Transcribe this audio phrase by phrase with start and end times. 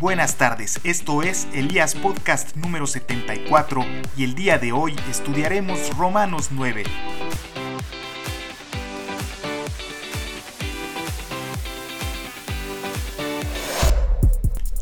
[0.00, 3.84] Buenas tardes, esto es Elías Podcast número 74
[4.16, 6.82] y el día de hoy estudiaremos Romanos 9.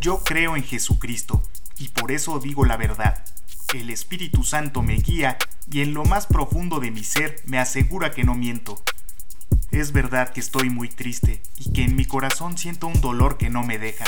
[0.01, 1.43] Yo creo en Jesucristo
[1.79, 3.23] y por eso digo la verdad.
[3.75, 5.37] El Espíritu Santo me guía
[5.71, 8.83] y en lo más profundo de mi ser me asegura que no miento.
[9.71, 13.51] Es verdad que estoy muy triste y que en mi corazón siento un dolor que
[13.51, 14.07] no me deja.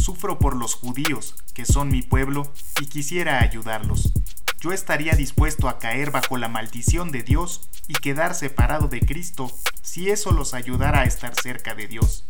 [0.00, 4.12] Sufro por los judíos, que son mi pueblo, y quisiera ayudarlos.
[4.60, 9.50] Yo estaría dispuesto a caer bajo la maldición de Dios y quedar separado de Cristo
[9.82, 12.24] si eso los ayudara a estar cerca de Dios.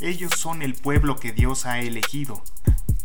[0.00, 2.42] Ellos son el pueblo que Dios ha elegido.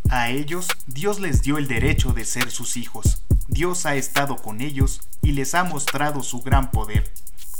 [0.10, 3.22] A ellos Dios les dio el derecho de ser sus hijos.
[3.48, 7.12] Dios ha estado con ellos y les ha mostrado su gran poder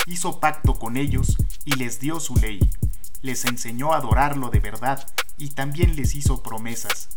[0.06, 2.60] hizo pacto con ellos y les dio su ley,
[3.22, 5.06] les enseñó a adorarlo de verdad
[5.38, 7.08] y también les hizo promesas.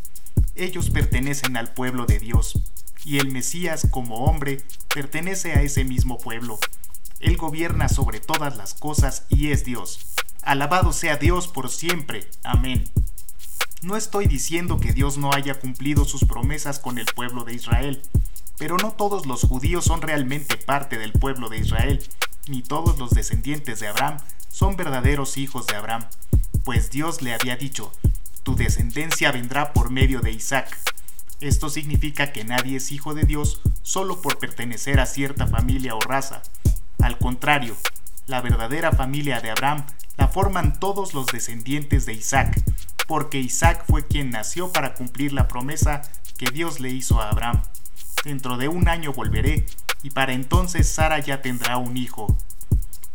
[0.55, 2.59] Ellos pertenecen al pueblo de Dios,
[3.05, 4.61] y el Mesías como hombre
[4.93, 6.59] pertenece a ese mismo pueblo.
[7.19, 10.05] Él gobierna sobre todas las cosas y es Dios.
[10.41, 12.29] Alabado sea Dios por siempre.
[12.43, 12.89] Amén.
[13.81, 18.01] No estoy diciendo que Dios no haya cumplido sus promesas con el pueblo de Israel,
[18.57, 22.03] pero no todos los judíos son realmente parte del pueblo de Israel,
[22.47, 24.17] ni todos los descendientes de Abraham
[24.49, 26.05] son verdaderos hijos de Abraham,
[26.65, 27.91] pues Dios le había dicho,
[28.43, 30.77] tu descendencia vendrá por medio de Isaac.
[31.39, 35.99] Esto significa que nadie es hijo de Dios solo por pertenecer a cierta familia o
[35.99, 36.41] raza.
[37.01, 37.75] Al contrario,
[38.27, 39.85] la verdadera familia de Abraham
[40.17, 42.61] la forman todos los descendientes de Isaac,
[43.07, 46.01] porque Isaac fue quien nació para cumplir la promesa
[46.37, 47.61] que Dios le hizo a Abraham.
[48.23, 49.65] Dentro de un año volveré
[50.03, 52.35] y para entonces Sara ya tendrá un hijo.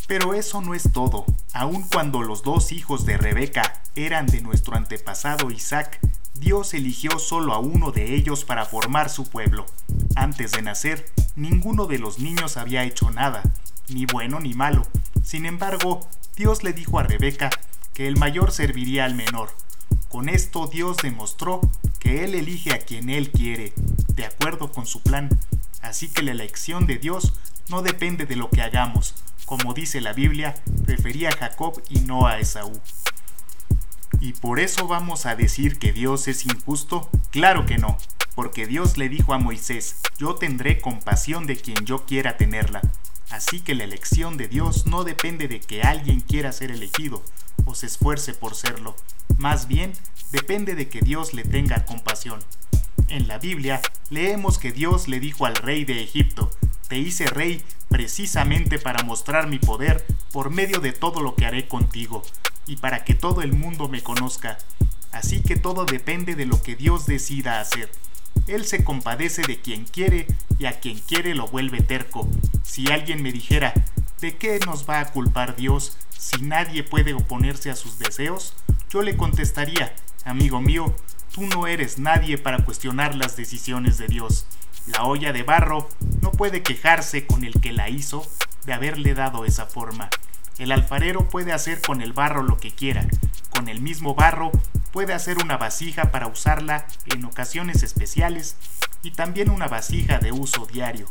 [0.07, 1.25] Pero eso no es todo.
[1.53, 5.99] Aun cuando los dos hijos de Rebeca eran de nuestro antepasado Isaac,
[6.35, 9.67] Dios eligió solo a uno de ellos para formar su pueblo.
[10.17, 13.43] Antes de nacer, ninguno de los niños había hecho nada,
[13.89, 14.87] ni bueno ni malo.
[15.23, 16.01] Sin embargo,
[16.37, 17.51] Dios le dijo a Rebeca
[17.95, 19.51] que el mayor serviría al menor.
[20.09, 21.61] Con esto Dios demostró
[21.99, 23.73] que Él elige a quien Él quiere,
[24.09, 25.29] de acuerdo con su plan,
[25.85, 27.35] Así que la elección de Dios
[27.69, 29.15] no depende de lo que hagamos.
[29.45, 30.55] Como dice la Biblia,
[30.87, 32.81] prefería a Jacob y no a Esaú.
[34.21, 37.11] ¿Y por eso vamos a decir que Dios es injusto?
[37.31, 37.99] Claro que no,
[38.35, 42.81] porque Dios le dijo a Moisés, yo tendré compasión de quien yo quiera tenerla.
[43.31, 47.23] Así que la elección de Dios no depende de que alguien quiera ser elegido
[47.67, 48.97] o se esfuerce por serlo.
[49.37, 49.93] Más bien,
[50.33, 52.41] depende de que Dios le tenga compasión.
[53.09, 56.51] En la Biblia leemos que Dios le dijo al rey de Egipto,
[56.89, 61.69] te hice rey precisamente para mostrar mi poder por medio de todo lo que haré
[61.69, 62.23] contigo,
[62.67, 64.59] y para que todo el mundo me conozca.
[65.13, 67.91] Así que todo depende de lo que Dios decida hacer.
[68.47, 70.27] Él se compadece de quien quiere
[70.59, 72.29] y a quien quiere lo vuelve terco.
[72.63, 73.73] Si alguien me dijera,
[74.21, 78.55] ¿de qué nos va a culpar Dios si nadie puede oponerse a sus deseos?
[78.91, 79.95] Yo le contestaría,
[80.25, 80.95] amigo mío,
[81.35, 84.47] Tú no eres nadie para cuestionar las decisiones de Dios.
[84.87, 85.89] La olla de barro
[86.21, 88.27] no puede quejarse con el que la hizo
[88.67, 90.11] de haberle dado esa forma.
[90.59, 93.07] El alfarero puede hacer con el barro lo que quiera.
[93.51, 94.53] Con el mismo barro
[94.93, 98.57] puede hacer una vasija para usarla en ocasiones especiales
[99.03, 101.09] y también una vasija de uso diario.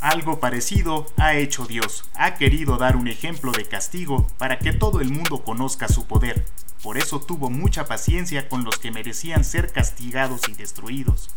[0.00, 2.10] Algo parecido ha hecho Dios.
[2.14, 6.44] Ha querido dar un ejemplo de castigo para que todo el mundo conozca su poder.
[6.82, 11.30] Por eso tuvo mucha paciencia con los que merecían ser castigados y destruidos.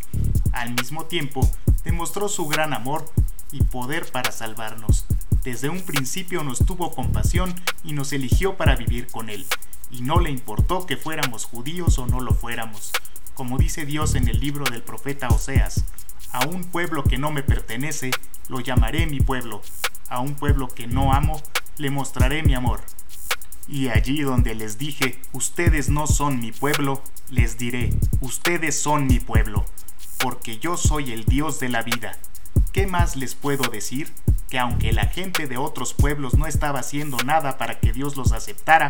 [0.51, 1.49] Al mismo tiempo,
[1.83, 3.05] demostró su gran amor
[3.51, 5.05] y poder para salvarnos.
[5.43, 9.45] Desde un principio nos tuvo compasión y nos eligió para vivir con Él,
[9.89, 12.91] y no le importó que fuéramos judíos o no lo fuéramos.
[13.35, 15.85] Como dice Dios en el libro del profeta Oseas,
[16.31, 18.11] a un pueblo que no me pertenece,
[18.49, 19.61] lo llamaré mi pueblo.
[20.09, 21.41] A un pueblo que no amo,
[21.77, 22.81] le mostraré mi amor.
[23.67, 29.19] Y allí donde les dije, ustedes no son mi pueblo, les diré, ustedes son mi
[29.19, 29.65] pueblo,
[30.19, 32.17] porque yo soy el Dios de la vida.
[32.71, 34.13] ¿Qué más les puedo decir?
[34.49, 38.31] Que aunque la gente de otros pueblos no estaba haciendo nada para que Dios los
[38.31, 38.89] aceptara,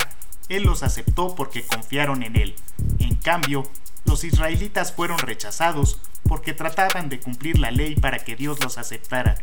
[0.49, 2.55] Él los aceptó porque confiaron en Él.
[2.97, 3.63] En cambio,
[4.05, 9.35] los israelitas fueron rechazados porque trataban de cumplir la ley para que Dios los aceptara.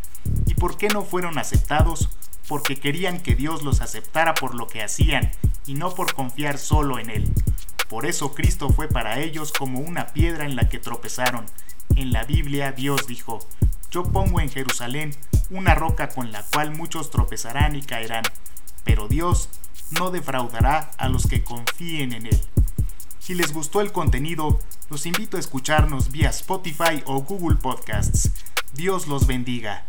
[0.46, 2.08] ¿Y por qué no fueron aceptados?
[2.48, 5.30] Porque querían que Dios los aceptara por lo que hacían
[5.66, 7.32] y no por confiar solo en Él.
[7.88, 11.46] Por eso Cristo fue para ellos como una piedra en la que tropezaron.
[11.94, 13.38] En la Biblia Dios dijo,
[13.90, 15.14] Yo pongo en Jerusalén
[15.50, 18.24] una roca con la cual muchos tropezarán y caerán,
[18.84, 19.48] pero Dios
[19.90, 22.40] no defraudará a los que confíen en Él.
[23.18, 24.60] Si les gustó el contenido,
[24.90, 28.30] los invito a escucharnos vía Spotify o Google Podcasts.
[28.74, 29.86] Dios los bendiga.